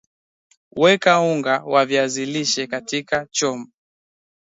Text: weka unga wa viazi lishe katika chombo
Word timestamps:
weka 0.81 1.13
unga 1.31 1.63
wa 1.63 1.85
viazi 1.85 2.25
lishe 2.25 2.67
katika 2.67 3.25
chombo 3.31 3.69